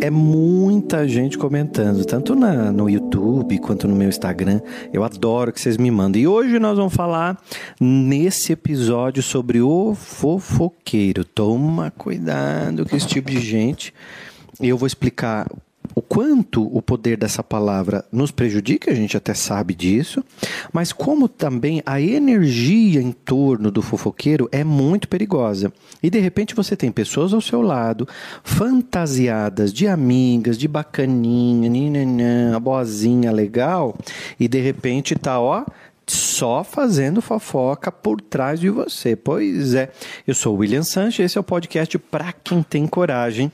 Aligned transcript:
É 0.00 0.10
muita 0.10 1.08
gente 1.08 1.36
comentando, 1.36 2.04
tanto 2.04 2.36
na, 2.36 2.70
no 2.70 2.88
YouTube 2.88 3.58
quanto 3.58 3.88
no 3.88 3.96
meu 3.96 4.08
Instagram. 4.08 4.60
Eu 4.92 5.02
adoro 5.02 5.52
que 5.52 5.60
vocês 5.60 5.76
me 5.76 5.90
mandem. 5.90 6.22
E 6.22 6.28
hoje 6.28 6.58
nós 6.60 6.78
vamos 6.78 6.94
falar 6.94 7.36
nesse 7.80 8.52
episódio 8.52 9.22
sobre 9.24 9.60
o 9.60 9.96
fofoqueiro. 9.96 11.24
Toma 11.24 11.90
cuidado 11.90 12.86
com 12.86 12.96
esse 12.96 13.08
tipo 13.08 13.28
de 13.28 13.40
gente. 13.40 13.92
Eu 14.60 14.78
vou 14.78 14.86
explicar 14.86 15.50
o 15.98 16.02
quanto 16.02 16.62
o 16.64 16.80
poder 16.80 17.16
dessa 17.16 17.42
palavra 17.42 18.04
nos 18.12 18.30
prejudica, 18.30 18.92
a 18.92 18.94
gente 18.94 19.16
até 19.16 19.34
sabe 19.34 19.74
disso, 19.74 20.22
mas 20.72 20.92
como 20.92 21.28
também 21.28 21.82
a 21.84 22.00
energia 22.00 23.02
em 23.02 23.10
torno 23.10 23.68
do 23.68 23.82
fofoqueiro 23.82 24.48
é 24.52 24.62
muito 24.62 25.08
perigosa. 25.08 25.72
E 26.00 26.08
de 26.08 26.20
repente 26.20 26.54
você 26.54 26.76
tem 26.76 26.92
pessoas 26.92 27.34
ao 27.34 27.40
seu 27.40 27.62
lado, 27.62 28.06
fantasiadas 28.44 29.72
de 29.72 29.88
amigas, 29.88 30.56
de 30.56 30.68
bacaninha, 30.68 31.68
ninanã, 31.68 32.60
boazinha 32.62 33.32
legal, 33.32 33.98
e 34.38 34.46
de 34.46 34.60
repente 34.60 35.16
tá, 35.16 35.40
ó, 35.40 35.64
só 36.06 36.62
fazendo 36.62 37.20
fofoca 37.20 37.90
por 37.90 38.20
trás 38.20 38.60
de 38.60 38.70
você. 38.70 39.16
Pois 39.16 39.74
é, 39.74 39.90
eu 40.24 40.34
sou 40.36 40.54
o 40.54 40.58
William 40.58 40.84
Sanches, 40.84 41.26
esse 41.26 41.38
é 41.38 41.40
o 41.40 41.44
podcast 41.44 41.98
para 41.98 42.32
quem 42.32 42.62
tem 42.62 42.86
coragem 42.86 43.50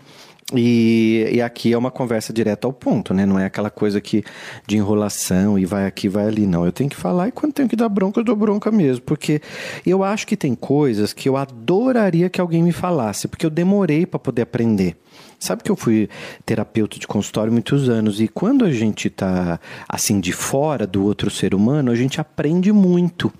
e, 0.53 1.31
e, 1.33 1.41
aqui 1.41 1.73
é 1.73 1.79
uma 1.79 1.91
conversa 1.91 2.31
direta 2.31 2.67
ao 2.67 2.73
ponto, 2.73 3.15
né? 3.15 3.25
Não 3.25 3.39
é 3.39 3.47
aquela 3.47 3.71
coisa 3.71 3.99
que 3.99 4.23
de 4.67 4.77
enrolação 4.77 5.59
e 5.59 5.65
vai 5.65 5.87
aqui, 5.87 6.07
vai 6.07 6.27
ali. 6.27 6.47
Não, 6.47 6.67
eu 6.67 6.73
tenho 6.73 6.91
que 6.91 6.97
falar 6.97 7.29
e 7.29 7.33
quando 7.33 7.55
tenho 7.55 7.69
que 7.69 7.75
dar 7.75 7.89
bronca, 7.89 8.21
eu 8.21 8.25
dou 8.25 8.37
bronca 8.37 8.71
mesmo. 8.71 9.03
Porque 9.05 9.41
eu 9.87 10.05
acho 10.05 10.27
que 10.27 10.37
tem 10.37 10.55
coisas 10.55 11.15
que 11.15 11.29
eu 11.29 11.37
adoraria 11.39 12.29
que 12.29 12.41
alguém 12.43 12.63
me 12.63 12.73
falasse, 12.73 13.27
porque 13.27 13.47
eu 13.47 13.51
demorei 13.51 14.05
para 14.05 14.19
poder 14.19 14.43
aprender. 14.43 14.97
Sabe 15.39 15.63
que 15.63 15.71
eu 15.71 15.77
fui 15.77 16.09
terapeuta 16.45 16.99
de 16.99 17.07
consultório 17.07 17.53
muitos 17.53 17.89
anos 17.89 18.21
e 18.21 18.29
quando 18.29 18.65
a 18.65 18.73
gente 18.73 19.09
está 19.09 19.59
assim 19.89 20.21
de 20.21 20.33
fora 20.33 20.87
do 20.87 21.05
outro 21.05 21.31
ser 21.31 21.55
humano, 21.55 21.91
a 21.91 21.95
gente 21.95 22.21
aprende 22.21 22.71
muito. 22.71 23.33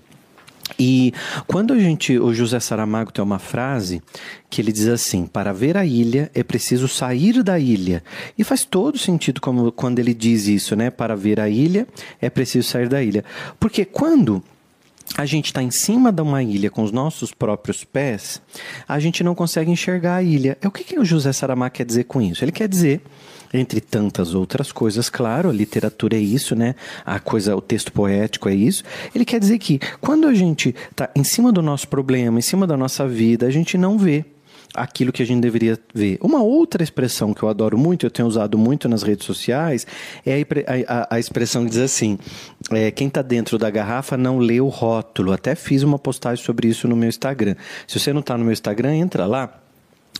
E 0.79 1.13
quando 1.47 1.73
a 1.73 1.79
gente, 1.79 2.17
o 2.17 2.33
José 2.33 2.59
Saramago 2.59 3.11
tem 3.11 3.23
uma 3.23 3.39
frase 3.39 4.01
que 4.49 4.61
ele 4.61 4.71
diz 4.71 4.87
assim: 4.87 5.25
para 5.25 5.53
ver 5.53 5.77
a 5.77 5.85
ilha 5.85 6.29
é 6.33 6.43
preciso 6.43 6.87
sair 6.87 7.43
da 7.43 7.59
ilha. 7.59 8.03
E 8.37 8.43
faz 8.43 8.65
todo 8.65 8.97
sentido 8.97 9.39
como, 9.39 9.71
quando 9.71 9.99
ele 9.99 10.13
diz 10.13 10.47
isso, 10.47 10.75
né? 10.75 10.89
Para 10.89 11.15
ver 11.15 11.39
a 11.39 11.47
ilha 11.47 11.87
é 12.19 12.29
preciso 12.29 12.67
sair 12.67 12.89
da 12.89 13.01
ilha. 13.01 13.23
Porque 13.59 13.85
quando 13.85 14.43
a 15.17 15.25
gente 15.25 15.45
está 15.45 15.61
em 15.61 15.71
cima 15.71 16.11
de 16.11 16.21
uma 16.21 16.41
ilha 16.43 16.69
com 16.69 16.83
os 16.83 16.91
nossos 16.91 17.33
próprios 17.33 17.83
pés, 17.83 18.41
a 18.87 18.99
gente 18.99 19.23
não 19.23 19.35
consegue 19.35 19.71
enxergar 19.71 20.15
a 20.15 20.23
ilha. 20.23 20.57
É 20.61 20.67
o 20.67 20.71
que, 20.71 20.83
que 20.83 20.99
o 20.99 21.05
José 21.05 21.31
Saramago 21.31 21.75
quer 21.75 21.85
dizer 21.85 22.05
com 22.05 22.21
isso? 22.21 22.43
Ele 22.43 22.51
quer 22.51 22.67
dizer 22.67 23.01
entre 23.53 23.79
tantas 23.79 24.33
outras 24.33 24.71
coisas, 24.71 25.09
claro, 25.09 25.49
a 25.49 25.53
literatura 25.53 26.17
é 26.17 26.19
isso, 26.19 26.55
né? 26.55 26.75
A 27.05 27.19
coisa, 27.19 27.55
o 27.55 27.61
texto 27.61 27.91
poético 27.91 28.49
é 28.49 28.53
isso. 28.53 28.83
Ele 29.13 29.23
quer 29.23 29.39
dizer 29.39 29.59
que 29.59 29.79
quando 30.01 30.27
a 30.27 30.33
gente 30.33 30.75
está 30.91 31.09
em 31.15 31.23
cima 31.23 31.51
do 31.51 31.61
nosso 31.61 31.87
problema, 31.87 32.37
em 32.37 32.41
cima 32.41 32.67
da 32.67 32.75
nossa 32.75 33.07
vida, 33.07 33.45
a 33.45 33.51
gente 33.51 33.77
não 33.77 33.97
vê 33.97 34.25
aquilo 34.73 35.11
que 35.11 35.21
a 35.21 35.25
gente 35.25 35.41
deveria 35.41 35.77
ver. 35.93 36.17
Uma 36.21 36.41
outra 36.41 36.83
expressão 36.83 37.33
que 37.33 37.43
eu 37.43 37.49
adoro 37.49 37.77
muito, 37.77 38.05
eu 38.05 38.11
tenho 38.11 38.27
usado 38.27 38.57
muito 38.57 38.87
nas 38.89 39.03
redes 39.03 39.25
sociais, 39.25 39.85
é 40.25 40.41
a, 40.41 40.93
a, 40.93 41.15
a 41.15 41.19
expressão 41.19 41.63
que 41.63 41.71
diz 41.71 41.79
assim: 41.79 42.17
é, 42.71 42.91
quem 42.91 43.07
está 43.07 43.21
dentro 43.21 43.57
da 43.57 43.69
garrafa 43.69 44.17
não 44.17 44.37
lê 44.37 44.59
o 44.59 44.67
rótulo. 44.67 45.31
Até 45.31 45.55
fiz 45.55 45.83
uma 45.83 45.99
postagem 45.99 46.43
sobre 46.43 46.67
isso 46.67 46.87
no 46.87 46.95
meu 46.95 47.09
Instagram. 47.09 47.55
Se 47.87 47.99
você 47.99 48.13
não 48.13 48.21
está 48.21 48.37
no 48.37 48.43
meu 48.43 48.53
Instagram, 48.53 48.95
entra 48.95 49.25
lá 49.25 49.64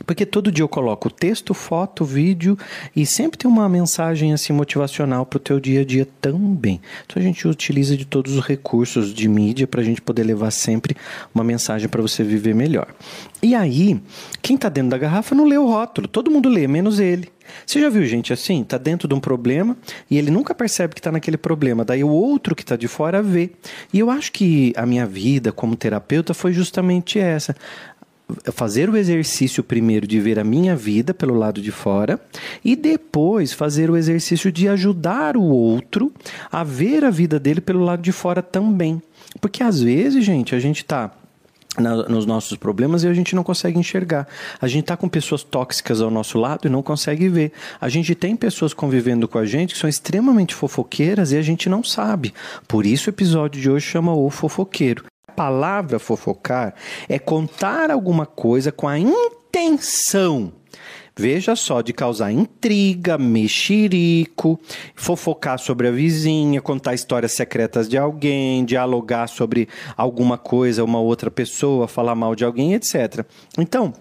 porque 0.06 0.26
todo 0.26 0.52
dia 0.52 0.64
eu 0.64 0.68
coloco 0.68 1.10
texto, 1.10 1.54
foto, 1.54 2.04
vídeo 2.04 2.58
e 2.96 3.06
sempre 3.06 3.38
tem 3.38 3.50
uma 3.50 3.70
mensagem 3.70 4.34
assim 4.34 4.52
motivacional 4.52 5.26
para 5.26 5.38
o 5.38 5.40
teu 5.40 5.60
dia 5.60 5.82
a 5.82 5.86
dia 5.86 6.08
também. 6.20 6.82
Então 7.06 7.22
a 7.22 7.26
gente 7.26 7.48
utiliza 7.48 7.96
de 7.96 8.06
todos 8.06 8.36
os 8.36 8.46
recursos 8.46 9.14
de 9.14 9.28
mídia 9.28 9.68
para 9.68 9.82
a 9.82 9.84
gente 9.84 10.02
poder 10.02 10.24
levar 10.24 10.52
sempre 10.52 10.96
uma 11.34 11.44
mensagem 11.44 11.88
para 11.88 12.02
você 12.02 12.24
viver 12.24 12.54
melhor. 12.54 12.88
E 13.42 13.54
aí, 13.54 14.02
quem 14.42 14.56
está 14.56 14.70
dentro 14.70 14.90
da 14.90 14.98
garrafa 14.98 15.36
não 15.36 15.46
lê 15.46 15.58
o 15.58 15.68
rótulo, 15.68 16.08
todo 16.08 16.32
mundo 16.32 16.50
lê, 16.50 16.68
menos 16.68 17.00
ele. 17.00 17.30
Você 17.66 17.80
já 17.80 17.90
viu 17.90 18.04
gente 18.06 18.34
assim? 18.34 18.62
Está 18.62 18.78
dentro 18.78 19.08
de 19.08 19.14
um 19.14 19.20
problema 19.20 19.78
e 20.10 20.18
ele 20.18 20.32
nunca 20.32 20.54
percebe 20.54 20.94
que 20.94 21.00
está 21.00 21.12
naquele 21.12 21.38
problema. 21.38 21.86
Daí 21.86 22.04
o 22.04 22.10
outro 22.10 22.56
que 22.56 22.64
está 22.64 22.76
de 22.76 22.88
fora 22.88 23.22
vê. 23.22 23.52
E 23.94 24.00
eu 24.00 24.10
acho 24.10 24.32
que 24.32 24.74
a 24.76 24.86
minha 24.86 25.06
vida 25.06 25.52
como 25.52 25.76
terapeuta 25.76 26.34
foi 26.34 26.54
justamente 26.54 27.20
essa 27.20 27.56
fazer 28.52 28.90
o 28.90 28.98
exercício 28.98 29.64
primeiro 29.64 30.08
de 30.08 30.20
ver 30.20 30.40
a 30.40 30.44
minha 30.44 30.76
vida 30.76 31.14
pelo 31.14 31.36
lado 31.36 31.62
de 31.62 31.72
fora 31.72 32.20
e 32.64 32.76
depois 32.76 33.54
fazer 33.54 33.90
o 33.90 33.98
exercício 33.98 34.52
de 34.52 34.68
ajudar 34.68 35.38
o 35.38 35.44
outro 35.44 36.12
a 36.52 36.64
ver 36.64 37.04
a 37.04 37.10
vida 37.10 37.40
dele 37.40 37.62
pelo 37.62 37.84
lado 37.84 38.02
de 38.02 38.12
fora 38.12 38.42
também. 38.42 39.02
Porque 39.40 39.62
às 39.62 39.82
vezes, 39.82 40.24
gente, 40.24 40.56
a 40.56 40.60
gente 40.60 40.78
está 40.78 41.12
nos 41.82 42.26
nossos 42.26 42.58
problemas 42.58 43.04
e 43.04 43.08
a 43.08 43.14
gente 43.14 43.36
não 43.36 43.44
consegue 43.44 43.78
enxergar. 43.78 44.28
A 44.62 44.68
gente 44.68 44.84
está 44.84 44.96
com 44.96 45.10
pessoas 45.10 45.44
tóxicas 45.44 46.02
ao 46.02 46.10
nosso 46.10 46.38
lado 46.38 46.68
e 46.68 46.70
não 46.70 46.82
consegue 46.82 47.28
ver. 47.28 47.52
A 47.80 47.90
gente 47.90 48.16
tem 48.16 48.36
pessoas 48.36 48.74
convivendo 48.74 49.28
com 49.28 49.38
a 49.38 49.46
gente 49.46 49.74
que 49.74 49.80
são 49.80 49.90
extremamente 49.90 50.56
fofoqueiras 50.56 51.32
e 51.32 51.38
a 51.38 51.42
gente 51.42 51.68
não 51.68 51.84
sabe. 51.84 52.34
Por 52.68 52.86
isso 52.86 53.10
o 53.10 53.12
episódio 53.12 53.62
de 53.62 53.70
hoje 53.70 53.86
chama 53.86 54.14
O 54.14 54.30
Fofoqueiro 54.30 55.04
palavra 55.36 56.00
fofocar 56.00 56.74
é 57.10 57.20
contar 57.20 57.92
alguma 57.92 58.26
coisa 58.26 58.72
com 58.72 58.88
a 58.88 58.98
intenção 58.98 60.54
Veja 61.18 61.56
só, 61.56 61.82
de 61.82 61.94
causar 61.94 62.30
intriga, 62.34 63.18
mexerico, 63.18 64.60
fofocar 64.94 65.58
sobre 65.58 65.88
a 65.88 65.92
vizinha, 65.92 66.62
contar 66.62 66.94
histórias 66.94 67.32
secretas 67.32 67.88
de 67.88 67.98
alguém, 67.98 68.66
dialogar 68.66 69.28
sobre 69.28 69.70
alguma 69.96 70.38
coisa, 70.38 70.84
uma 70.84 71.00
outra 71.00 71.32
pessoa, 71.32 71.88
falar 71.88 72.16
mal 72.16 72.36
de 72.36 72.44
alguém, 72.44 72.74
etc. 72.74 73.26
Então, 73.58 73.94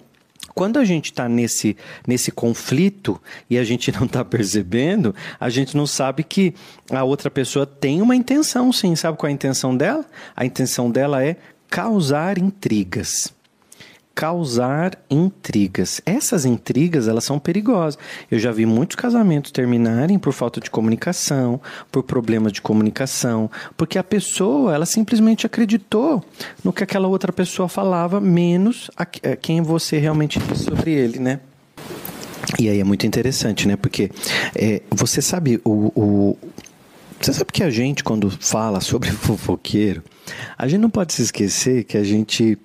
quando 0.55 0.79
a 0.79 0.85
gente 0.85 1.07
está 1.07 1.29
nesse, 1.29 1.77
nesse 2.07 2.31
conflito 2.31 3.21
e 3.51 3.59
a 3.59 3.65
gente 3.65 3.91
não 3.93 4.05
está 4.07 4.25
percebendo, 4.25 5.15
a 5.39 5.51
gente 5.51 5.77
não 5.77 5.87
sabe 5.87 6.23
que 6.23 6.55
a 6.91 7.03
outra 7.03 7.31
pessoa 7.31 7.67
tem 7.67 8.01
uma 8.01 8.15
intenção, 8.15 8.73
sim. 8.73 8.95
Sabe 8.95 9.19
qual 9.19 9.29
é 9.29 9.33
a 9.33 9.35
intenção 9.35 9.77
dela? 9.77 10.05
A 10.37 10.45
intenção 10.45 10.91
dela 10.91 11.25
é 11.25 11.37
causar 11.69 12.39
intrigas 12.39 13.35
causar 14.15 14.97
intrigas. 15.11 16.01
Essas 16.07 16.45
intrigas, 16.45 17.09
elas 17.09 17.25
são 17.25 17.39
perigosas. 17.39 17.99
Eu 18.31 18.39
já 18.39 18.53
vi 18.53 18.65
muitos 18.65 18.97
casamentos 18.97 19.51
terminarem 19.51 20.19
por 20.19 20.33
falta 20.33 20.61
de 20.61 20.71
comunicação, 20.71 21.61
por 21.91 22.03
problemas 22.03 22.53
de 22.53 22.63
comunicação, 22.63 23.51
porque 23.77 23.99
a 23.99 24.05
pessoa, 24.05 24.75
ela 24.75 24.87
simplesmente 24.87 25.47
acreditou 25.47 26.25
no 26.63 26.73
que 26.73 26.85
aquela 26.85 27.09
outra 27.09 27.33
pessoa 27.33 27.69
falava, 27.69 28.21
menos 28.21 28.91
a 28.97 29.07
eh, 29.23 29.37
quem 29.37 29.61
você 29.61 29.99
realmente 29.99 30.39
disse 30.39 30.65
sobre 30.65 30.93
ele, 30.93 31.19
né? 31.19 31.41
E 32.59 32.69
aí 32.69 32.79
é 32.79 32.85
muito 32.85 33.07
interessante, 33.07 33.67
né? 33.67 33.77
Porque 33.77 34.11
é, 34.55 34.83
você 34.91 35.21
sabe 35.21 35.61
o, 35.65 35.93
o 35.95 36.39
você 37.21 37.33
sabe 37.33 37.53
que 37.53 37.63
a 37.63 37.71
gente, 37.71 38.05
quando 38.05 38.31
fala 38.31 38.81
sobre 38.81 39.11
fofoqueiro, 39.13 40.03
a 40.59 40.69
gente 40.69 40.81
não 40.81 40.91
pode 40.91 41.15
se 41.15 41.23
esquecer 41.23 41.85
que 41.85 41.97
a 41.97 42.05
gente 42.05 42.59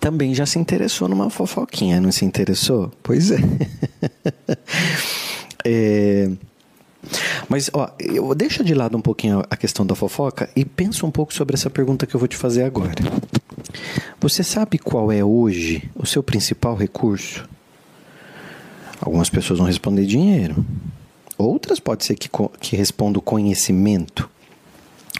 também 0.00 0.34
já 0.34 0.46
se 0.46 0.58
interessou 0.58 1.08
numa 1.08 1.30
fofoquinha, 1.30 2.00
não 2.00 2.12
se 2.12 2.24
interessou? 2.24 2.92
Pois 3.02 3.30
é. 3.30 3.38
é... 5.64 6.30
Mas, 7.48 7.70
ó, 7.72 7.88
eu 8.00 8.34
deixa 8.34 8.64
de 8.64 8.74
lado 8.74 8.96
um 8.96 9.00
pouquinho 9.00 9.42
a 9.48 9.56
questão 9.56 9.86
da 9.86 9.94
fofoca 9.94 10.50
e 10.56 10.64
pensa 10.64 11.06
um 11.06 11.10
pouco 11.10 11.32
sobre 11.32 11.54
essa 11.54 11.70
pergunta 11.70 12.06
que 12.06 12.14
eu 12.14 12.20
vou 12.20 12.28
te 12.28 12.36
fazer 12.36 12.64
agora. 12.64 12.94
Você 14.20 14.42
sabe 14.42 14.78
qual 14.78 15.12
é 15.12 15.22
hoje 15.22 15.88
o 15.94 16.06
seu 16.06 16.22
principal 16.22 16.74
recurso? 16.74 17.48
Algumas 19.00 19.30
pessoas 19.30 19.58
vão 19.58 19.68
responder 19.68 20.04
dinheiro. 20.04 20.64
Outras 21.38 21.78
pode 21.78 22.04
ser 22.04 22.16
que, 22.16 22.28
que 22.60 22.76
respondam 22.76 23.20
conhecimento. 23.20 24.28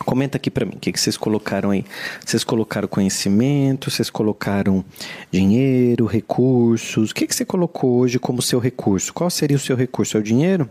Comenta 0.04 0.37
aqui 0.37 0.50
para 0.50 0.64
mim, 0.64 0.75
o 0.76 0.78
que, 0.78 0.93
que 0.93 1.00
vocês 1.00 1.16
colocaram 1.16 1.70
aí? 1.70 1.84
Vocês 2.25 2.44
colocaram 2.44 2.87
conhecimento, 2.87 3.90
vocês 3.90 4.10
colocaram 4.10 4.84
dinheiro, 5.31 6.06
recursos. 6.06 7.10
O 7.10 7.14
que, 7.14 7.26
que 7.26 7.34
você 7.34 7.44
colocou 7.44 7.98
hoje 7.98 8.19
como 8.19 8.43
seu 8.43 8.58
recurso? 8.58 9.12
Qual 9.12 9.31
seria 9.31 9.56
o 9.56 9.60
seu 9.60 9.76
recurso? 9.76 10.16
É 10.16 10.20
o 10.20 10.22
dinheiro? 10.22 10.69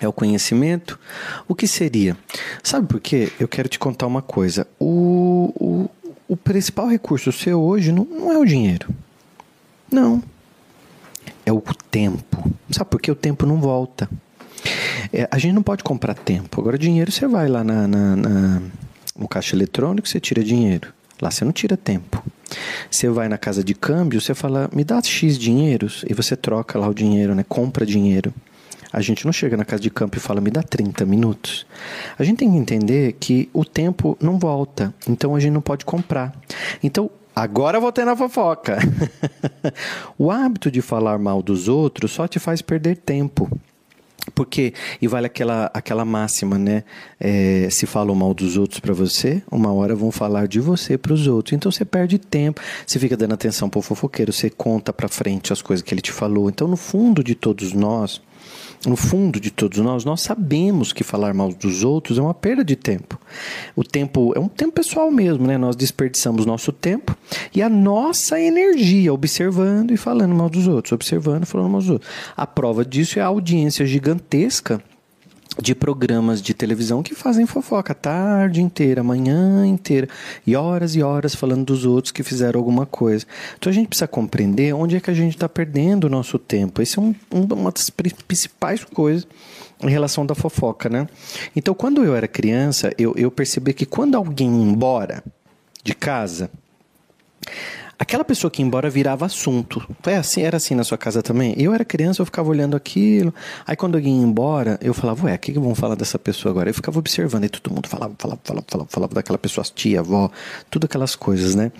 É 0.00 0.08
o 0.08 0.12
conhecimento? 0.12 0.98
O 1.46 1.54
que 1.54 1.66
seria? 1.68 2.16
Sabe 2.62 2.86
por 2.86 3.00
quê? 3.00 3.30
Eu 3.38 3.46
quero 3.46 3.68
te 3.68 3.78
contar 3.78 4.06
uma 4.06 4.22
coisa. 4.22 4.66
O, 4.78 5.52
o, 5.54 5.90
o 6.28 6.36
principal 6.36 6.88
recurso 6.88 7.30
seu 7.30 7.60
hoje 7.60 7.92
não, 7.92 8.04
não 8.04 8.32
é 8.32 8.38
o 8.38 8.44
dinheiro. 8.44 8.88
Não. 9.90 10.22
É 11.46 11.52
o 11.52 11.62
tempo. 11.90 12.50
Sabe 12.70 12.90
por 12.90 13.00
quê? 13.00 13.10
O 13.10 13.16
tempo 13.16 13.46
não 13.46 13.60
volta. 13.60 14.08
É, 15.12 15.28
a 15.30 15.38
gente 15.38 15.54
não 15.54 15.62
pode 15.62 15.82
comprar 15.84 16.14
tempo. 16.14 16.60
Agora, 16.60 16.78
dinheiro, 16.78 17.10
você 17.10 17.26
vai 17.26 17.48
lá 17.48 17.62
na, 17.62 17.86
na, 17.86 18.16
na, 18.16 18.62
no 19.16 19.28
caixa 19.28 19.54
eletrônico, 19.56 20.08
você 20.08 20.20
tira 20.20 20.42
dinheiro. 20.42 20.92
Lá 21.20 21.30
você 21.30 21.44
não 21.44 21.52
tira 21.52 21.76
tempo. 21.76 22.22
Você 22.90 23.08
vai 23.08 23.28
na 23.28 23.38
casa 23.38 23.62
de 23.62 23.74
câmbio, 23.74 24.20
você 24.20 24.34
fala, 24.34 24.68
me 24.74 24.84
dá 24.84 25.00
X 25.02 25.38
dinheiros, 25.38 26.04
e 26.08 26.14
você 26.14 26.36
troca 26.36 26.78
lá 26.78 26.88
o 26.88 26.94
dinheiro, 26.94 27.34
né? 27.34 27.44
Compra 27.48 27.86
dinheiro. 27.86 28.32
A 28.92 29.00
gente 29.00 29.24
não 29.24 29.32
chega 29.32 29.56
na 29.56 29.64
casa 29.64 29.80
de 29.80 29.88
campo 29.88 30.18
e 30.18 30.20
fala, 30.20 30.40
me 30.40 30.50
dá 30.50 30.62
30 30.62 31.06
minutos. 31.06 31.66
A 32.18 32.24
gente 32.24 32.38
tem 32.38 32.50
que 32.50 32.58
entender 32.58 33.16
que 33.18 33.48
o 33.54 33.64
tempo 33.64 34.18
não 34.20 34.38
volta, 34.38 34.92
então 35.08 35.34
a 35.34 35.40
gente 35.40 35.52
não 35.52 35.62
pode 35.62 35.84
comprar. 35.84 36.34
Então, 36.82 37.10
Agora 37.34 37.78
eu 37.78 37.80
vou 37.80 37.90
ter 37.90 38.04
na 38.04 38.14
fofoca. 38.14 38.76
o 40.18 40.30
hábito 40.30 40.70
de 40.70 40.82
falar 40.82 41.18
mal 41.18 41.42
dos 41.42 41.66
outros 41.66 42.12
só 42.12 42.28
te 42.28 42.38
faz 42.38 42.60
perder 42.60 42.98
tempo. 42.98 43.50
Porque, 44.34 44.72
e 45.00 45.08
vale 45.08 45.26
aquela, 45.26 45.70
aquela 45.74 46.04
máxima, 46.04 46.56
né? 46.56 46.84
É, 47.18 47.68
se 47.70 47.86
falam 47.86 48.14
mal 48.14 48.32
dos 48.32 48.56
outros 48.56 48.78
para 48.78 48.94
você, 48.94 49.42
uma 49.50 49.72
hora 49.72 49.96
vão 49.96 50.12
falar 50.12 50.46
de 50.46 50.60
você 50.60 50.96
para 50.96 51.12
os 51.12 51.26
outros. 51.26 51.52
Então 51.52 51.72
você 51.72 51.84
perde 51.84 52.18
tempo, 52.18 52.60
você 52.86 52.98
fica 52.98 53.16
dando 53.16 53.34
atenção 53.34 53.68
para 53.68 53.78
o 53.78 53.82
fofoqueiro, 53.82 54.32
você 54.32 54.48
conta 54.48 54.92
para 54.92 55.08
frente 55.08 55.52
as 55.52 55.60
coisas 55.60 55.82
que 55.82 55.92
ele 55.92 56.00
te 56.00 56.12
falou. 56.12 56.48
Então, 56.48 56.68
no 56.68 56.76
fundo 56.76 57.22
de 57.24 57.34
todos 57.34 57.72
nós, 57.72 58.20
no 58.86 58.96
fundo 58.96 59.38
de 59.38 59.50
todos 59.50 59.78
nós, 59.78 60.04
nós 60.04 60.22
sabemos 60.22 60.92
que 60.92 61.04
falar 61.04 61.32
mal 61.32 61.52
dos 61.52 61.84
outros 61.84 62.18
é 62.18 62.22
uma 62.22 62.34
perda 62.34 62.64
de 62.64 62.74
tempo. 62.74 63.18
O 63.76 63.84
tempo 63.84 64.32
é 64.34 64.40
um 64.40 64.48
tempo 64.48 64.72
pessoal 64.72 65.10
mesmo, 65.10 65.46
né? 65.46 65.56
Nós 65.56 65.76
desperdiçamos 65.76 66.44
nosso 66.44 66.72
tempo 66.72 67.16
e 67.54 67.62
a 67.62 67.68
nossa 67.68 68.40
energia 68.40 69.12
observando 69.12 69.92
e 69.92 69.96
falando 69.96 70.34
mal 70.34 70.50
dos 70.50 70.66
outros, 70.66 70.92
observando 70.92 71.44
e 71.44 71.46
falando 71.46 71.70
mal 71.70 71.80
dos 71.80 71.90
outros. 71.90 72.10
A 72.36 72.46
prova 72.46 72.84
disso 72.84 73.18
é 73.18 73.22
a 73.22 73.26
audiência 73.26 73.86
gigantesca 73.86 74.82
de 75.60 75.74
programas 75.74 76.40
de 76.40 76.54
televisão 76.54 77.02
que 77.02 77.14
fazem 77.14 77.46
fofoca 77.46 77.92
a 77.92 77.94
tarde 77.94 78.62
inteira, 78.62 79.00
a 79.00 79.04
manhã 79.04 79.66
inteira, 79.66 80.08
e 80.46 80.56
horas 80.56 80.94
e 80.94 81.02
horas 81.02 81.34
falando 81.34 81.64
dos 81.64 81.84
outros 81.84 82.12
que 82.12 82.22
fizeram 82.22 82.58
alguma 82.58 82.86
coisa. 82.86 83.26
Então 83.58 83.70
a 83.70 83.74
gente 83.74 83.88
precisa 83.88 84.08
compreender 84.08 84.74
onde 84.74 84.96
é 84.96 85.00
que 85.00 85.10
a 85.10 85.14
gente 85.14 85.34
está 85.34 85.48
perdendo 85.48 86.04
o 86.04 86.10
nosso 86.10 86.38
tempo. 86.38 86.80
Esse 86.80 86.98
é 86.98 87.02
um, 87.02 87.14
uma 87.30 87.70
das 87.70 87.90
principais 87.90 88.84
coisas 88.84 89.26
em 89.82 89.90
relação 89.90 90.24
da 90.24 90.34
fofoca, 90.34 90.88
né? 90.88 91.06
Então 91.54 91.74
quando 91.74 92.04
eu 92.04 92.14
era 92.14 92.28
criança, 92.28 92.92
eu, 92.96 93.14
eu 93.16 93.30
percebi 93.30 93.72
que 93.72 93.84
quando 93.84 94.14
alguém 94.14 94.48
ia 94.48 94.70
embora 94.70 95.24
de 95.82 95.94
casa, 95.94 96.50
aquela 98.02 98.24
pessoa 98.24 98.50
que 98.50 98.60
embora 98.60 98.90
virava 98.90 99.24
assunto. 99.24 99.80
É 100.04 100.16
assim, 100.16 100.42
era 100.42 100.56
assim 100.56 100.74
na 100.74 100.82
sua 100.82 100.98
casa 100.98 101.22
também? 101.22 101.54
Eu 101.56 101.72
era 101.72 101.84
criança, 101.84 102.20
eu 102.20 102.26
ficava 102.26 102.48
olhando 102.48 102.76
aquilo. 102.76 103.32
Aí 103.64 103.76
quando 103.76 103.94
alguém 103.94 104.18
ia 104.18 104.26
embora, 104.26 104.76
eu 104.82 104.92
falava, 104.92 105.24
ué, 105.26 105.36
o 105.36 105.38
que, 105.38 105.52
que 105.52 105.58
vão 105.58 105.72
falar 105.72 105.94
dessa 105.94 106.18
pessoa 106.18 106.50
agora? 106.50 106.68
Eu 106.68 106.74
ficava 106.74 106.98
observando, 106.98 107.44
e 107.44 107.48
todo 107.48 107.72
mundo 107.72 107.88
falava, 107.88 108.12
falava, 108.18 108.40
falava, 108.42 108.66
falava, 108.68 108.90
falava 108.90 109.14
daquela 109.14 109.38
pessoa, 109.38 109.64
tia, 109.72 110.00
avó, 110.00 110.28
tudo 110.68 110.86
aquelas 110.86 111.14
coisas, 111.14 111.54
né? 111.54 111.70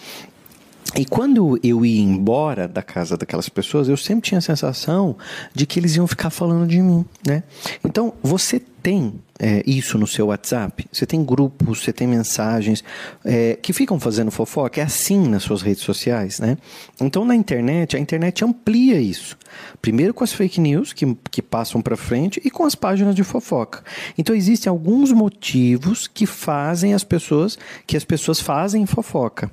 E 0.94 1.04
quando 1.04 1.58
eu 1.60 1.84
ia 1.84 2.02
embora 2.02 2.68
da 2.68 2.82
casa 2.82 3.16
daquelas 3.16 3.48
pessoas, 3.48 3.88
eu 3.88 3.96
sempre 3.96 4.28
tinha 4.28 4.38
a 4.38 4.42
sensação 4.42 5.16
de 5.52 5.66
que 5.66 5.80
eles 5.80 5.96
iam 5.96 6.06
ficar 6.06 6.30
falando 6.30 6.68
de 6.68 6.80
mim, 6.80 7.04
né? 7.26 7.42
Então, 7.84 8.12
você 8.22 8.60
tem 8.60 9.14
é, 9.42 9.60
isso 9.66 9.98
no 9.98 10.06
seu 10.06 10.26
WhatsApp? 10.26 10.86
Você 10.92 11.04
tem 11.04 11.24
grupos, 11.24 11.82
você 11.82 11.92
tem 11.92 12.06
mensagens 12.06 12.84
é, 13.24 13.58
que 13.60 13.72
ficam 13.72 13.98
fazendo 13.98 14.30
fofoca? 14.30 14.80
É 14.80 14.84
assim 14.84 15.18
nas 15.28 15.42
suas 15.42 15.62
redes 15.62 15.82
sociais, 15.82 16.38
né? 16.38 16.56
Então, 17.00 17.24
na 17.24 17.34
internet, 17.34 17.96
a 17.96 17.98
internet 17.98 18.44
amplia 18.44 19.00
isso. 19.00 19.36
Primeiro 19.80 20.14
com 20.14 20.22
as 20.22 20.32
fake 20.32 20.60
news 20.60 20.92
que, 20.92 21.16
que 21.28 21.42
passam 21.42 21.82
para 21.82 21.96
frente 21.96 22.40
e 22.44 22.50
com 22.50 22.64
as 22.64 22.76
páginas 22.76 23.16
de 23.16 23.24
fofoca. 23.24 23.82
Então, 24.16 24.32
existem 24.34 24.70
alguns 24.70 25.10
motivos 25.10 26.06
que 26.06 26.24
fazem 26.24 26.94
as 26.94 27.02
pessoas, 27.02 27.58
que 27.84 27.96
as 27.96 28.04
pessoas 28.04 28.38
fazem 28.38 28.86
fofoca. 28.86 29.50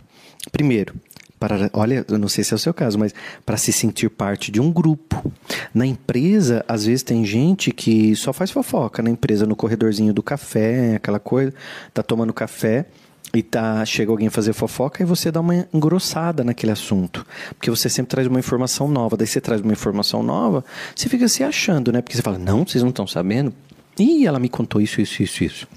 Primeiro, 0.51 0.93
para, 1.39 1.69
olha, 1.73 2.05
eu 2.07 2.17
não 2.17 2.27
sei 2.27 2.43
se 2.43 2.53
é 2.53 2.55
o 2.55 2.59
seu 2.59 2.73
caso, 2.73 2.99
mas 2.99 3.13
para 3.45 3.55
se 3.55 3.71
sentir 3.71 4.09
parte 4.09 4.51
de 4.51 4.59
um 4.59 4.71
grupo. 4.71 5.31
Na 5.73 5.85
empresa, 5.85 6.65
às 6.67 6.85
vezes 6.85 7.01
tem 7.01 7.25
gente 7.25 7.71
que 7.71 8.15
só 8.15 8.33
faz 8.33 8.51
fofoca 8.51 9.01
na 9.01 9.09
empresa, 9.09 9.45
no 9.45 9.55
corredorzinho 9.55 10.13
do 10.13 10.21
café, 10.21 10.95
aquela 10.95 11.19
coisa, 11.19 11.53
tá 11.93 12.03
tomando 12.03 12.33
café 12.33 12.85
e 13.33 13.41
tá 13.41 13.85
chega 13.85 14.11
alguém 14.11 14.29
fazer 14.29 14.53
fofoca 14.53 15.01
e 15.03 15.05
você 15.05 15.31
dá 15.31 15.39
uma 15.39 15.67
engrossada 15.73 16.43
naquele 16.43 16.71
assunto, 16.71 17.25
porque 17.49 17.69
você 17.69 17.87
sempre 17.87 18.09
traz 18.09 18.27
uma 18.27 18.39
informação 18.39 18.87
nova, 18.87 19.15
daí 19.15 19.27
você 19.27 19.39
traz 19.39 19.61
uma 19.61 19.71
informação 19.71 20.23
nova, 20.23 20.65
você 20.95 21.07
fica 21.07 21.27
se 21.27 21.43
achando, 21.43 21.91
né? 21.91 22.01
Porque 22.01 22.15
você 22.15 22.23
fala: 22.23 22.39
"Não, 22.39 22.65
vocês 22.65 22.81
não 22.83 22.89
estão 22.89 23.07
sabendo?" 23.07 23.53
E 23.97 24.25
ela 24.25 24.39
me 24.39 24.49
contou 24.49 24.81
isso, 24.81 24.99
isso, 24.99 25.21
isso, 25.21 25.43
isso. 25.43 25.67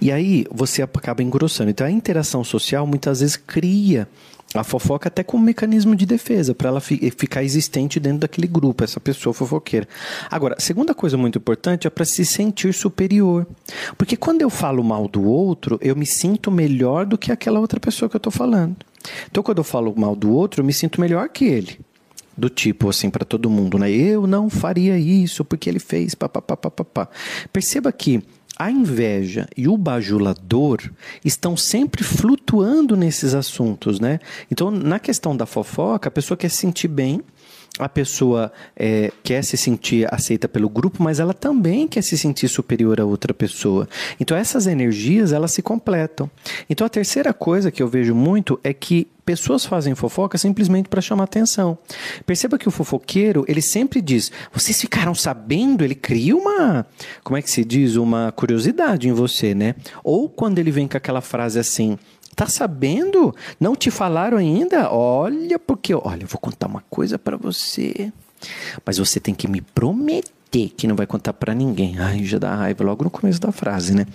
E 0.00 0.12
aí 0.12 0.46
você 0.50 0.82
acaba 0.82 1.22
engrossando. 1.22 1.70
Então 1.70 1.86
a 1.86 1.90
interação 1.90 2.44
social 2.44 2.86
muitas 2.86 3.20
vezes 3.20 3.36
cria 3.36 4.08
a 4.52 4.64
fofoca 4.64 5.08
até 5.08 5.22
como 5.22 5.44
mecanismo 5.44 5.94
de 5.94 6.04
defesa, 6.04 6.54
para 6.54 6.68
ela 6.68 6.80
fi 6.80 7.10
ficar 7.16 7.44
existente 7.44 8.00
dentro 8.00 8.20
daquele 8.20 8.48
grupo, 8.48 8.82
essa 8.82 8.98
pessoa 8.98 9.32
fofoqueira. 9.32 9.86
Agora, 10.28 10.56
segunda 10.58 10.92
coisa 10.92 11.16
muito 11.16 11.38
importante 11.38 11.86
é 11.86 11.90
para 11.90 12.04
se 12.04 12.24
sentir 12.24 12.74
superior. 12.74 13.46
Porque 13.96 14.16
quando 14.16 14.42
eu 14.42 14.50
falo 14.50 14.82
mal 14.82 15.06
do 15.06 15.22
outro, 15.24 15.78
eu 15.80 15.94
me 15.94 16.06
sinto 16.06 16.50
melhor 16.50 17.06
do 17.06 17.16
que 17.16 17.30
aquela 17.30 17.60
outra 17.60 17.78
pessoa 17.78 18.08
que 18.08 18.16
eu 18.16 18.18
estou 18.18 18.32
falando. 18.32 18.76
Então, 19.30 19.42
quando 19.42 19.58
eu 19.58 19.64
falo 19.64 19.94
mal 19.96 20.16
do 20.16 20.32
outro, 20.32 20.60
eu 20.60 20.64
me 20.64 20.72
sinto 20.72 21.00
melhor 21.00 21.28
que 21.28 21.44
ele. 21.44 21.78
Do 22.36 22.48
tipo 22.48 22.88
assim 22.88 23.10
para 23.10 23.24
todo 23.24 23.50
mundo, 23.50 23.78
né? 23.78 23.90
Eu 23.90 24.26
não 24.26 24.48
faria 24.48 24.98
isso 24.98 25.44
porque 25.44 25.68
ele 25.68 25.78
fez, 25.78 26.14
papapá. 26.14 27.08
Perceba 27.52 27.92
que 27.92 28.22
a 28.58 28.70
inveja 28.70 29.48
e 29.56 29.66
o 29.68 29.76
bajulador 29.76 30.90
estão 31.24 31.56
sempre 31.56 32.04
flutuando 32.04 32.96
nesses 32.96 33.34
assuntos, 33.34 33.98
né? 33.98 34.20
Então, 34.50 34.70
na 34.70 34.98
questão 34.98 35.36
da 35.36 35.46
fofoca, 35.46 36.08
a 36.08 36.12
pessoa 36.12 36.36
quer 36.36 36.50
se 36.50 36.56
sentir 36.58 36.88
bem, 36.88 37.22
a 37.78 37.88
pessoa 37.88 38.52
é, 38.76 39.12
quer 39.22 39.42
se 39.42 39.56
sentir 39.56 40.06
aceita 40.12 40.48
pelo 40.48 40.68
grupo, 40.68 41.02
mas 41.02 41.20
ela 41.20 41.32
também 41.32 41.88
quer 41.88 42.02
se 42.02 42.16
sentir 42.18 42.48
superior 42.48 43.00
a 43.00 43.04
outra 43.04 43.32
pessoa. 43.32 43.88
Então 44.18 44.36
essas 44.36 44.66
energias 44.66 45.32
elas 45.32 45.52
se 45.52 45.62
completam. 45.62 46.30
Então 46.68 46.86
a 46.86 46.90
terceira 46.90 47.32
coisa 47.32 47.70
que 47.70 47.82
eu 47.82 47.88
vejo 47.88 48.14
muito 48.14 48.58
é 48.62 48.72
que 48.72 49.08
pessoas 49.24 49.64
fazem 49.64 49.94
fofoca 49.94 50.36
simplesmente 50.36 50.88
para 50.88 51.00
chamar 51.00 51.24
atenção. 51.24 51.78
Perceba 52.26 52.58
que 52.58 52.66
o 52.66 52.70
fofoqueiro, 52.70 53.44
ele 53.46 53.62
sempre 53.62 54.00
diz: 54.00 54.32
"Vocês 54.52 54.80
ficaram 54.80 55.14
sabendo?" 55.14 55.84
Ele 55.84 55.94
cria 55.94 56.36
uma, 56.36 56.86
como 57.22 57.36
é 57.36 57.42
que 57.42 57.50
se 57.50 57.64
diz, 57.64 57.96
uma 57.96 58.32
curiosidade 58.32 59.08
em 59.08 59.12
você, 59.12 59.54
né? 59.54 59.74
Ou 60.02 60.28
quando 60.28 60.58
ele 60.58 60.70
vem 60.70 60.88
com 60.88 60.96
aquela 60.96 61.20
frase 61.20 61.58
assim: 61.58 61.96
Tá 62.34 62.46
sabendo? 62.46 63.34
Não 63.58 63.76
te 63.76 63.90
falaram 63.90 64.38
ainda? 64.38 64.90
Olha, 64.90 65.58
porque 65.58 65.94
olha, 65.94 66.22
eu 66.22 66.28
vou 66.28 66.40
contar 66.40 66.66
uma 66.66 66.82
coisa 66.88 67.18
para 67.18 67.36
você. 67.36 68.12
Mas 68.84 68.98
você 68.98 69.20
tem 69.20 69.34
que 69.34 69.48
me 69.48 69.60
prometer 69.60 70.70
que 70.76 70.86
não 70.86 70.96
vai 70.96 71.06
contar 71.06 71.32
para 71.32 71.54
ninguém. 71.54 71.98
Ai, 71.98 72.24
já 72.24 72.38
dá 72.38 72.54
raiva 72.54 72.82
logo 72.82 73.04
no 73.04 73.10
começo 73.10 73.40
da 73.40 73.52
frase, 73.52 73.94
né? 73.94 74.06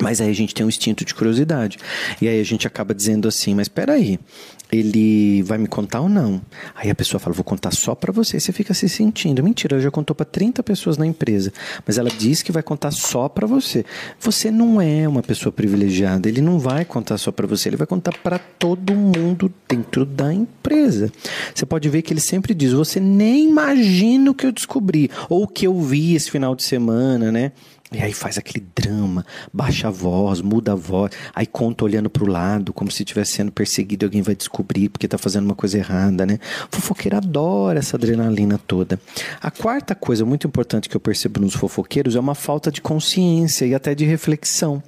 Mas 0.00 0.20
aí 0.20 0.30
a 0.30 0.34
gente 0.34 0.54
tem 0.54 0.64
um 0.64 0.68
instinto 0.68 1.04
de 1.04 1.14
curiosidade. 1.14 1.78
E 2.20 2.28
aí 2.28 2.40
a 2.40 2.44
gente 2.44 2.66
acaba 2.66 2.94
dizendo 2.94 3.28
assim: 3.28 3.54
Mas 3.54 3.66
espera 3.66 3.92
aí, 3.92 4.18
ele 4.70 5.42
vai 5.42 5.58
me 5.58 5.66
contar 5.66 6.00
ou 6.00 6.08
não? 6.08 6.40
Aí 6.74 6.88
a 6.88 6.94
pessoa 6.94 7.20
fala: 7.20 7.34
Vou 7.34 7.44
contar 7.44 7.72
só 7.72 7.94
para 7.94 8.10
você. 8.10 8.40
Você 8.40 8.52
fica 8.52 8.72
se 8.72 8.88
sentindo. 8.88 9.42
Mentira, 9.42 9.74
ela 9.74 9.82
já 9.82 9.90
contou 9.90 10.16
para 10.16 10.24
30 10.24 10.62
pessoas 10.62 10.96
na 10.96 11.06
empresa. 11.06 11.52
Mas 11.86 11.98
ela 11.98 12.08
diz 12.08 12.42
que 12.42 12.50
vai 12.50 12.62
contar 12.62 12.90
só 12.90 13.28
para 13.28 13.46
você. 13.46 13.84
Você 14.18 14.50
não 14.50 14.80
é 14.80 15.06
uma 15.06 15.22
pessoa 15.22 15.52
privilegiada. 15.52 16.26
Ele 16.26 16.40
não 16.40 16.58
vai 16.58 16.86
contar 16.86 17.18
só 17.18 17.30
para 17.30 17.46
você. 17.46 17.68
Ele 17.68 17.76
vai 17.76 17.86
contar 17.86 18.16
para 18.22 18.38
todo 18.38 18.94
mundo 18.94 19.52
dentro 19.68 20.06
da 20.06 20.32
empresa. 20.32 21.12
Você 21.54 21.66
pode 21.66 21.90
ver 21.90 22.00
que 22.00 22.14
ele 22.14 22.20
sempre 22.20 22.54
diz: 22.54 22.72
Você 22.72 22.98
nem 22.98 23.50
imagina 23.50 24.30
o 24.30 24.34
que 24.34 24.46
eu 24.46 24.52
descobri. 24.52 25.10
Ou 25.28 25.42
o 25.42 25.48
que 25.48 25.66
eu 25.66 25.78
vi 25.82 26.14
esse 26.14 26.30
final 26.30 26.56
de 26.56 26.62
semana, 26.62 27.30
né? 27.30 27.52
E 27.92 28.00
aí 28.00 28.12
faz 28.12 28.38
aquele 28.38 28.64
drama, 28.74 29.24
baixa 29.52 29.88
a 29.88 29.90
voz, 29.90 30.40
muda 30.40 30.72
a 30.72 30.74
voz, 30.74 31.12
aí 31.34 31.46
conta 31.46 31.84
olhando 31.84 32.08
para 32.08 32.24
o 32.24 32.26
lado, 32.26 32.72
como 32.72 32.90
se 32.90 33.02
estivesse 33.02 33.32
sendo 33.32 33.52
perseguido 33.52 34.06
alguém 34.06 34.22
vai 34.22 34.34
descobrir 34.34 34.88
porque 34.88 35.06
está 35.06 35.18
fazendo 35.18 35.44
uma 35.44 35.54
coisa 35.54 35.78
errada, 35.78 36.24
né? 36.24 36.38
Fofoqueiro 36.70 37.16
adora 37.16 37.78
essa 37.78 37.96
adrenalina 37.96 38.58
toda. 38.66 38.98
A 39.40 39.50
quarta 39.50 39.94
coisa 39.94 40.24
muito 40.24 40.46
importante 40.46 40.88
que 40.88 40.96
eu 40.96 41.00
percebo 41.00 41.40
nos 41.40 41.54
fofoqueiros 41.54 42.16
é 42.16 42.20
uma 42.20 42.34
falta 42.34 42.70
de 42.70 42.80
consciência 42.80 43.66
e 43.66 43.74
até 43.74 43.94
de 43.94 44.04
reflexão. 44.04 44.82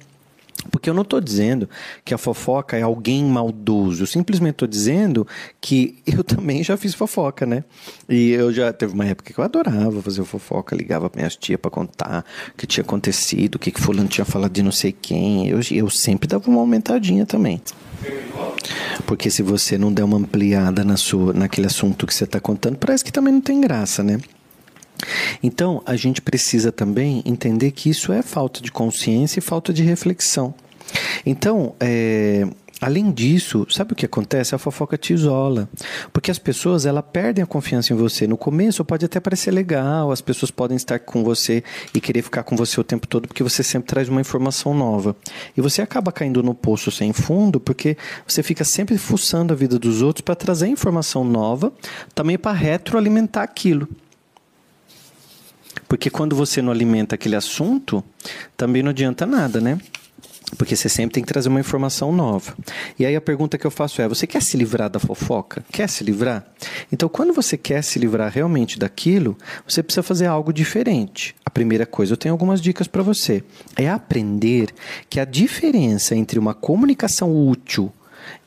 Porque 0.71 0.89
eu 0.89 0.93
não 0.93 1.03
estou 1.03 1.21
dizendo 1.21 1.69
que 2.03 2.13
a 2.13 2.17
fofoca 2.17 2.77
é 2.77 2.81
alguém 2.81 3.23
maldoso, 3.23 4.03
eu 4.03 4.07
simplesmente 4.07 4.53
estou 4.53 4.67
dizendo 4.67 5.27
que 5.61 5.97
eu 6.05 6.23
também 6.25 6.63
já 6.63 6.77
fiz 6.77 6.93
fofoca, 6.93 7.45
né? 7.45 7.63
E 8.09 8.31
eu 8.31 8.51
já 8.51 8.71
teve 8.73 8.93
uma 8.93 9.05
época 9.05 9.33
que 9.33 9.39
eu 9.39 9.43
adorava 9.43 10.01
fazer 10.01 10.23
fofoca, 10.23 10.75
ligava 10.75 11.09
para 11.09 11.19
minhas 11.19 11.35
tias 11.35 11.59
para 11.59 11.71
contar 11.71 12.25
o 12.53 12.57
que 12.57 12.67
tinha 12.67 12.83
acontecido, 12.83 13.55
o 13.55 13.59
que, 13.59 13.71
que 13.71 13.81
fulano 13.81 14.07
tinha 14.07 14.25
falado 14.25 14.51
de 14.51 14.63
não 14.63 14.71
sei 14.71 14.91
quem. 14.91 15.47
Eu, 15.47 15.59
eu 15.71 15.89
sempre 15.89 16.27
dava 16.27 16.49
uma 16.49 16.59
aumentadinha 16.59 17.25
também. 17.25 17.61
Porque 19.05 19.29
se 19.29 19.41
você 19.41 19.77
não 19.77 19.91
der 19.91 20.03
uma 20.03 20.17
ampliada 20.17 20.83
na 20.83 20.97
sua, 20.97 21.33
naquele 21.33 21.67
assunto 21.67 22.05
que 22.05 22.13
você 22.13 22.23
está 22.23 22.39
contando, 22.39 22.77
parece 22.77 23.03
que 23.03 23.11
também 23.11 23.33
não 23.33 23.41
tem 23.41 23.61
graça, 23.61 24.03
né? 24.03 24.19
Então, 25.41 25.81
a 25.85 25.95
gente 25.95 26.21
precisa 26.21 26.71
também 26.71 27.21
entender 27.25 27.71
que 27.71 27.89
isso 27.89 28.11
é 28.11 28.21
falta 28.21 28.61
de 28.61 28.71
consciência 28.71 29.39
e 29.39 29.41
falta 29.41 29.73
de 29.73 29.83
reflexão. 29.83 30.53
Então, 31.25 31.75
é, 31.79 32.47
Além 32.81 33.09
disso, 33.09 33.65
sabe 33.69 33.93
o 33.93 33.95
que 33.95 34.05
acontece? 34.05 34.53
A 34.53 34.57
fofoca 34.57 34.97
te 34.97 35.13
isola. 35.13 35.69
Porque 36.11 36.29
as 36.29 36.37
pessoas, 36.37 36.85
ela 36.85 37.01
perdem 37.01 37.41
a 37.41 37.47
confiança 37.47 37.93
em 37.93 37.95
você. 37.95 38.27
No 38.27 38.37
começo 38.37 38.83
pode 38.83 39.05
até 39.05 39.19
parecer 39.19 39.51
legal, 39.51 40.11
as 40.11 40.19
pessoas 40.19 40.51
podem 40.51 40.75
estar 40.75 40.99
com 40.99 41.23
você 41.23 41.63
e 41.93 42.01
querer 42.01 42.21
ficar 42.21 42.43
com 42.43 42.55
você 42.55 42.79
o 42.79 42.83
tempo 42.83 43.07
todo 43.07 43.27
porque 43.27 43.43
você 43.43 43.63
sempre 43.63 43.87
traz 43.87 44.09
uma 44.09 44.19
informação 44.19 44.73
nova. 44.73 45.15
E 45.55 45.61
você 45.61 45.81
acaba 45.81 46.11
caindo 46.11 46.43
no 46.43 46.53
poço 46.53 46.91
sem 46.91 47.13
fundo 47.13 47.59
porque 47.59 47.95
você 48.27 48.43
fica 48.43 48.65
sempre 48.65 48.97
fuçando 48.97 49.53
a 49.53 49.55
vida 49.55 49.79
dos 49.79 50.01
outros 50.01 50.21
para 50.21 50.35
trazer 50.35 50.67
informação 50.67 51.23
nova, 51.23 51.71
também 52.13 52.37
para 52.37 52.51
retroalimentar 52.51 53.43
aquilo. 53.43 53.87
Porque 55.95 56.09
quando 56.09 56.35
você 56.35 56.61
não 56.61 56.73
alimenta 56.73 57.15
aquele 57.15 57.37
assunto, 57.37 58.03
também 58.57 58.83
não 58.83 58.89
adianta 58.89 59.25
nada, 59.25 59.61
né? 59.61 59.79
Porque 60.57 60.75
você 60.75 60.89
sempre 60.89 61.13
tem 61.13 61.23
que 61.23 61.31
trazer 61.31 61.47
uma 61.47 61.61
informação 61.61 62.11
nova. 62.11 62.53
E 62.99 63.05
aí 63.05 63.15
a 63.15 63.21
pergunta 63.21 63.57
que 63.57 63.65
eu 63.65 63.71
faço 63.71 64.01
é: 64.01 64.07
você 64.07 64.27
quer 64.27 64.41
se 64.41 64.57
livrar 64.57 64.89
da 64.89 64.99
fofoca? 64.99 65.63
Quer 65.71 65.87
se 65.87 66.03
livrar? 66.03 66.45
Então, 66.91 67.07
quando 67.07 67.31
você 67.31 67.57
quer 67.57 67.81
se 67.81 67.97
livrar 67.97 68.29
realmente 68.29 68.77
daquilo, 68.77 69.37
você 69.65 69.81
precisa 69.81 70.03
fazer 70.03 70.25
algo 70.25 70.51
diferente. 70.51 71.33
A 71.45 71.49
primeira 71.49 71.85
coisa, 71.85 72.11
eu 72.11 72.17
tenho 72.17 72.33
algumas 72.33 72.61
dicas 72.61 72.87
para 72.87 73.01
você. 73.01 73.41
É 73.77 73.89
aprender 73.89 74.71
que 75.09 75.21
a 75.21 75.23
diferença 75.23 76.13
entre 76.13 76.37
uma 76.37 76.53
comunicação 76.53 77.33
útil 77.47 77.89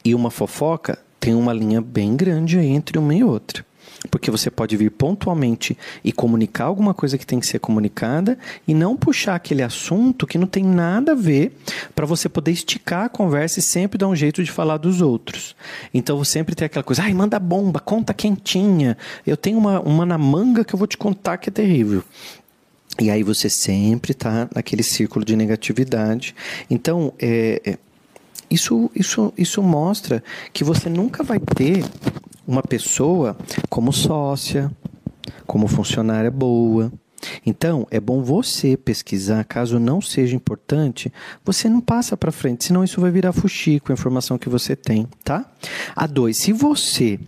e 0.05 0.15
uma 0.15 0.31
fofoca 0.31 0.99
tem 1.19 1.35
uma 1.35 1.55
linha 1.55 1.81
bem 1.81 2.15
grande 2.15 2.59
entre 2.59 2.99
uma 2.99 3.15
e 3.15 3.25
outra 3.25 3.67
porque 4.11 4.31
você 4.31 4.51
pode 4.51 4.77
vir 4.77 4.91
pontualmente 4.91 5.77
e 6.05 6.13
comunicar 6.13 6.65
alguma 6.65 6.95
coisa 6.95 7.19
que 7.19 7.27
tem 7.27 7.41
que 7.41 7.47
ser 7.47 7.59
comunicada 7.59 8.39
e 8.67 8.73
não 8.73 8.97
puxar 8.97 9.35
aquele 9.35 9.63
assunto 9.63 10.27
que 10.27 10.39
não 10.39 10.47
tem 10.47 10.65
nada 10.65 11.13
a 11.13 11.15
ver 11.15 11.57
para 11.95 12.07
você 12.07 12.29
poder 12.29 12.53
esticar 12.53 13.07
a 13.07 13.09
conversa 13.09 13.59
e 13.59 13.63
sempre 13.63 13.99
dar 13.99 14.09
um 14.09 14.15
jeito 14.15 14.43
de 14.43 14.51
falar 14.51 14.77
dos 14.77 15.01
outros. 15.01 15.57
Então 15.93 16.23
sempre 16.25 16.55
tem 16.55 16.67
aquela 16.67 16.85
coisa, 16.85 17.03
ai, 17.03 17.13
manda 17.13 17.39
bomba, 17.39 17.81
conta 17.81 18.15
quentinha. 18.15 18.97
Eu 19.27 19.37
tenho 19.37 19.59
uma, 19.59 19.81
uma 19.81 20.07
na 20.07 20.19
manga 20.19 20.65
que 20.65 20.75
eu 20.75 20.79
vou 20.79 20.87
te 20.87 20.97
contar 20.97 21.39
que 21.39 21.49
é 21.49 21.53
terrível. 21.53 22.05
E 23.01 23.11
aí 23.11 23.23
você 23.23 23.49
sempre 23.49 24.13
está 24.13 24.49
naquele 24.55 24.83
círculo 24.83 25.25
de 25.25 25.37
negatividade. 25.37 26.35
Então, 26.69 27.13
é, 27.19 27.61
é, 27.65 27.79
isso, 28.51 28.91
isso, 28.95 29.33
isso 29.37 29.63
mostra 29.63 30.23
que 30.53 30.65
você 30.65 30.89
nunca 30.89 31.23
vai 31.23 31.39
ter 31.39 31.85
uma 32.49 32.63
pessoa 32.63 33.37
como 33.69 33.93
sócia, 33.93 34.73
como 35.47 35.69
funcionária 35.69 36.31
boa. 36.31 36.91
Então, 37.45 37.87
é 37.91 38.01
bom 38.01 38.23
você 38.23 38.75
pesquisar, 38.75 39.45
caso 39.45 39.79
não 39.79 40.01
seja 40.01 40.35
importante, 40.35 41.13
você 41.45 41.69
não 41.69 41.81
passa 41.81 42.17
para 42.17 42.33
frente, 42.33 42.65
senão 42.65 42.83
isso 42.83 43.01
vai 43.01 43.11
virar 43.11 43.33
fuxico, 43.33 43.93
a 43.93 43.95
informação 43.95 44.39
que 44.39 44.49
você 44.49 44.75
tem, 44.75 45.07
tá? 45.23 45.45
A 45.95 46.07
dois, 46.07 46.39
se 46.39 46.53
você 46.53 47.21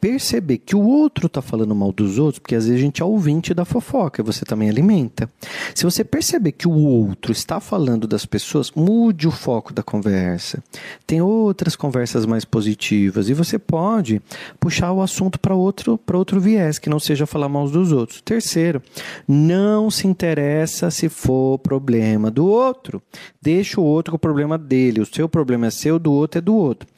perceber 0.00 0.58
que 0.58 0.76
o 0.76 0.80
outro 0.80 1.26
está 1.26 1.42
falando 1.42 1.74
mal 1.74 1.92
dos 1.92 2.18
outros, 2.18 2.38
porque 2.38 2.54
às 2.54 2.66
vezes 2.66 2.80
a 2.80 2.84
gente 2.84 3.02
é 3.02 3.04
ouvinte 3.04 3.52
da 3.52 3.64
fofoca, 3.64 4.22
você 4.22 4.44
também 4.44 4.68
alimenta. 4.68 5.28
Se 5.74 5.84
você 5.84 6.04
perceber 6.04 6.52
que 6.52 6.68
o 6.68 6.72
outro 6.72 7.32
está 7.32 7.60
falando 7.60 8.06
das 8.06 8.24
pessoas, 8.24 8.70
mude 8.70 9.26
o 9.26 9.30
foco 9.30 9.72
da 9.72 9.82
conversa. 9.82 10.62
Tem 11.06 11.20
outras 11.20 11.74
conversas 11.74 12.26
mais 12.26 12.44
positivas 12.44 13.28
e 13.28 13.34
você 13.34 13.58
pode 13.58 14.22
puxar 14.60 14.92
o 14.92 15.02
assunto 15.02 15.38
para 15.38 15.54
outro, 15.54 15.98
outro 16.12 16.40
viés, 16.40 16.78
que 16.78 16.90
não 16.90 17.00
seja 17.00 17.26
falar 17.26 17.48
mal 17.48 17.68
dos 17.68 17.92
outros. 17.92 18.20
Terceiro, 18.20 18.82
não 19.26 19.90
se 19.90 20.06
interessa 20.06 20.90
se 20.90 21.08
for 21.08 21.58
problema 21.58 22.30
do 22.30 22.46
outro. 22.46 23.02
Deixa 23.40 23.80
o 23.80 23.84
outro 23.84 24.12
com 24.12 24.16
o 24.16 24.20
problema 24.20 24.56
dele. 24.56 25.00
O 25.00 25.06
seu 25.06 25.28
problema 25.28 25.66
é 25.66 25.70
seu, 25.70 25.98
do 25.98 26.12
outro 26.12 26.38
é 26.38 26.40
do 26.40 26.54
outro. 26.54 26.88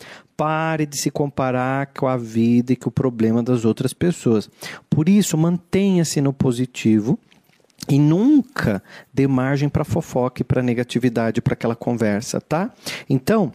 Pare 0.40 0.86
de 0.86 0.96
se 0.96 1.10
comparar 1.10 1.88
com 1.88 2.08
a 2.08 2.16
vida 2.16 2.72
e 2.72 2.76
com 2.76 2.88
o 2.88 2.92
problema 2.92 3.42
das 3.42 3.66
outras 3.66 3.92
pessoas. 3.92 4.48
Por 4.88 5.06
isso, 5.06 5.36
mantenha-se 5.36 6.18
no 6.22 6.32
positivo 6.32 7.18
e 7.86 7.98
nunca 7.98 8.82
dê 9.12 9.26
margem 9.26 9.68
para 9.68 9.84
fofoca 9.84 10.40
e 10.40 10.44
para 10.44 10.62
negatividade 10.62 11.42
para 11.42 11.52
aquela 11.52 11.76
conversa, 11.76 12.40
tá? 12.40 12.72
Então, 13.06 13.52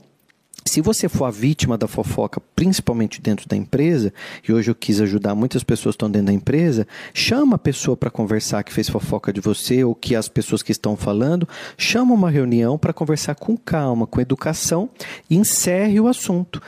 se 0.68 0.82
você 0.82 1.08
for 1.08 1.26
a 1.26 1.32
vítima 1.32 1.78
da 1.78 1.88
fofoca, 1.88 2.42
principalmente 2.56 3.22
dentro 3.22 3.48
da 3.48 3.56
empresa, 3.56 4.12
e 4.48 4.52
hoje 4.52 4.72
eu 4.72 4.76
quis 4.76 5.00
ajudar 5.00 5.36
muitas 5.36 5.64
pessoas 5.64 5.94
que 5.94 5.98
estão 5.98 6.10
dentro 6.12 6.28
da 6.28 6.34
empresa, 6.34 6.88
chama 7.14 7.56
a 7.56 7.60
pessoa 7.60 7.96
para 7.96 8.10
conversar 8.10 8.64
que 8.64 8.74
fez 8.74 8.90
fofoca 8.90 9.32
de 9.32 9.40
você 9.40 9.84
ou 9.84 9.94
que 9.94 10.16
as 10.16 10.28
pessoas 10.28 10.64
que 10.64 10.72
estão 10.72 10.98
falando, 10.98 11.48
chama 11.78 12.14
uma 12.14 12.30
reunião 12.30 12.78
para 12.78 12.92
conversar 12.92 13.36
com 13.36 13.56
calma, 13.56 14.08
com 14.08 14.20
educação 14.20 14.90
e 15.30 15.38
encerre 15.38 16.00
o 16.00 16.08
assunto. 16.08 16.62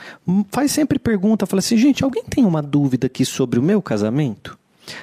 Faz 0.50 0.70
sempre 0.70 0.98
pergunta, 0.98 1.44
fala 1.44 1.58
assim, 1.58 1.76
gente, 1.76 2.04
alguém 2.04 2.24
tem 2.24 2.44
uma 2.44 2.62
dúvida 2.62 3.08
aqui 3.08 3.24
sobre 3.24 3.58
o 3.58 3.62
meu 3.62 3.82
casamento? 3.82 4.57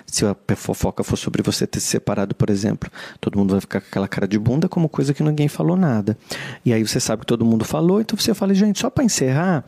Se 0.06 0.25
a 0.25 0.36
fofoca 0.56 1.04
for 1.04 1.18
sobre 1.18 1.42
você 1.42 1.65
ter 1.65 1.80
se 1.80 1.88
separado, 1.88 2.36
por 2.36 2.50
exemplo, 2.50 2.89
todo 3.20 3.38
mundo 3.38 3.51
vai 3.51 3.62
ficar 3.62 3.82
com 3.82 3.88
aquela 3.88 4.08
cara 4.08 4.27
de 4.27 4.38
bunda 4.38 4.68
como 4.68 4.89
coisa 4.89 5.13
que 5.13 5.24
ninguém 5.24 5.48
falou 5.48 5.77
nada. 5.77 6.18
E 6.63 6.74
aí 6.74 6.86
você 6.86 7.00
sabe 7.00 7.22
que 7.22 7.27
todo 7.27 7.46
mundo 7.46 7.65
falou, 7.65 8.01
então 8.01 8.18
você 8.18 8.34
fala, 8.34 8.54
gente, 8.54 8.80
só 8.80 8.89
para 8.89 9.04
encerrar, 9.04 9.65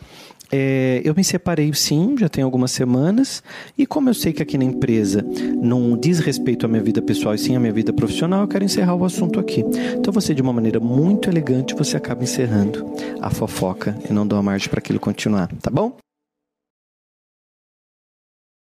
é, 0.51 1.01
eu 1.03 1.13
me 1.15 1.23
separei 1.23 1.73
sim, 1.73 2.15
já 2.17 2.29
tem 2.29 2.43
algumas 2.43 2.71
semanas, 2.71 3.43
e 3.77 3.85
como 3.85 4.09
eu 4.09 4.13
sei 4.13 4.31
que 4.31 4.41
aqui 4.41 4.57
na 4.57 4.63
empresa 4.63 5.25
não 5.61 5.97
diz 5.97 6.19
respeito 6.19 6.65
à 6.65 6.69
minha 6.69 6.81
vida 6.81 7.01
pessoal 7.01 7.35
e 7.35 7.37
sim 7.37 7.55
à 7.55 7.59
minha 7.59 7.73
vida 7.73 7.91
profissional, 7.91 8.41
eu 8.41 8.47
quero 8.47 8.63
encerrar 8.63 8.95
o 8.95 9.03
assunto 9.03 9.39
aqui. 9.39 9.63
Então 9.95 10.13
você, 10.13 10.33
de 10.33 10.41
uma 10.41 10.53
maneira 10.53 10.79
muito 10.79 11.29
elegante, 11.29 11.75
você 11.75 11.97
acaba 11.97 12.23
encerrando 12.23 12.85
a 13.21 13.29
fofoca 13.29 13.97
e 14.09 14.13
não 14.13 14.25
dá 14.25 14.41
margem 14.41 14.69
para 14.69 14.79
aquilo 14.79 14.99
continuar, 14.99 15.49
tá 15.61 15.69
bom? 15.69 15.97